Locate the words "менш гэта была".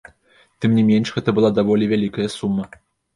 0.87-1.51